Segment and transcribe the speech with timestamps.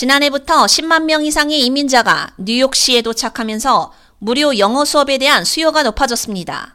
[0.00, 6.74] 지난해부터 10만 명 이상의 이민자가 뉴욕시에 도착하면서 무료 영어 수업에 대한 수요가 높아졌습니다.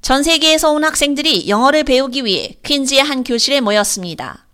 [0.00, 4.46] 전 세계에서 온 학생들이 영어를 배우기 위해 퀸즈의 한 교실에 모였습니다.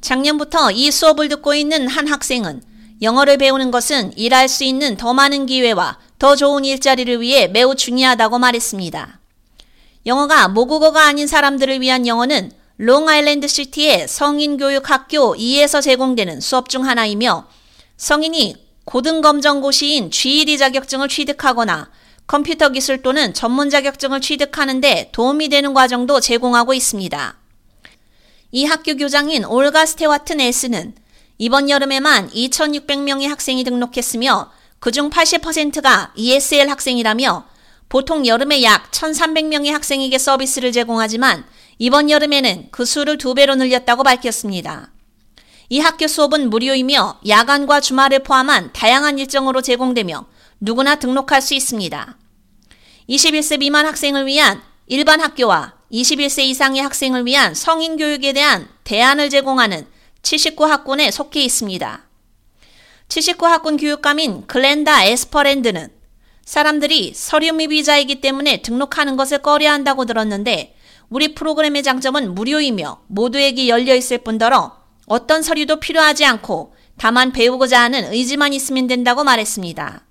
[0.00, 2.62] 작년부터 이 수업을 듣고 있는 한 학생은
[3.02, 8.38] 영어를 배우는 것은 일할 수 있는 더 많은 기회와 더 좋은 일자리를 위해 매우 중요하다고
[8.38, 9.18] 말했습니다.
[10.06, 17.48] 영어가 모국어가 아닌 사람들을 위한 영어는 롱아일랜드 시티의 성인교육학교 2에서 제공되는 수업 중 하나이며
[17.96, 18.54] 성인이
[18.84, 21.90] 고등검정고시인 GED 자격증을 취득하거나
[22.28, 27.36] 컴퓨터 기술 또는 전문 자격증을 취득하는데 도움이 되는 과정도 제공하고 있습니다.
[28.52, 30.94] 이 학교 교장인 올가 스테와트 넬스는
[31.38, 37.44] 이번 여름에만 2,600명의 학생이 등록했으며 그중 80%가 ESL 학생이라며
[37.88, 41.44] 보통 여름에 약 1,300명의 학생에게 서비스를 제공하지만
[41.78, 44.90] 이번 여름에는 그 수를 두 배로 늘렸다고 밝혔습니다.
[45.70, 50.26] 이 학교 수업은 무료이며 야간과 주말을 포함한 다양한 일정으로 제공되며
[50.60, 52.16] 누구나 등록할 수 있습니다.
[53.08, 59.86] 21세 미만 학생을 위한 일반 학교와 21세 이상의 학생을 위한 성인 교육에 대한 대안을 제공하는
[60.22, 62.04] 79학군에 속해 있습니다.
[63.08, 65.97] 79학군 교육감인 글렌다 에스퍼랜드는
[66.48, 70.74] 사람들이 서류 미 비자이기 때문에 등록하는 것을 꺼려 한다고 들었는데
[71.10, 78.10] 우리 프로그램의 장점은 무료이며 모두에게 열려 있을 뿐더러 어떤 서류도 필요하지 않고 다만 배우고자 하는
[78.14, 80.06] 의지만 있으면 된다고 말했습니다.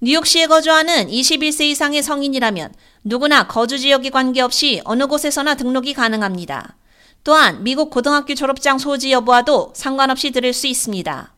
[0.00, 2.74] 뉴욕시에 거주하는 21세 이상의 성인이라면
[3.04, 6.76] 누구나 거주 지역에 관계없이 어느 곳에서나 등록이 가능합니다.
[7.22, 11.33] 또한 미국 고등학교 졸업장 소지 여부와도 상관없이 들을 수 있습니다.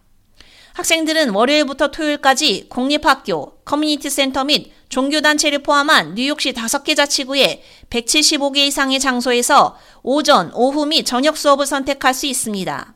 [0.76, 9.78] 학생들은 월요일부터 토요일까지 공립학교, 커뮤니티 센터 및 종교단체를 포함한 뉴욕시 5개 자치구의 175개 이상의 장소에서
[10.02, 12.94] 오전, 오후 및 저녁 수업을 선택할 수 있습니다.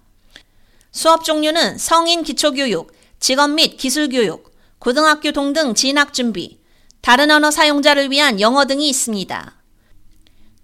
[0.93, 6.61] 수업 종류는 성인 기초교육, 직업 및 기술교육, 고등학교 동등 진학 준비,
[7.01, 9.55] 다른 언어 사용자를 위한 영어 등이 있습니다.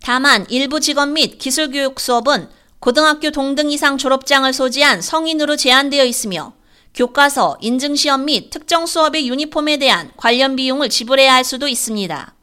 [0.02, 6.55] 다만 일부 직업 및 기술교육 수업은 고등학교 동등 이상 졸업장을 소지한 성인으로 제한되어 있으며
[6.96, 12.34] 교과서, 인증시험 및 특정 수업의 유니폼에 대한 관련 비용을 지불해야 할 수도 있습니다.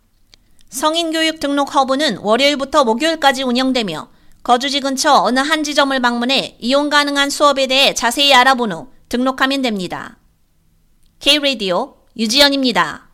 [0.69, 4.09] 성인교육 등록 허브는 월요일부터 목요일까지 운영되며
[4.43, 10.19] 거주지 근처 어느 한 지점을 방문해 이용 가능한 수업에 대해 자세히 알아본 후 등록하면 됩니다.
[11.19, 13.12] K-Radio 유지연입니다.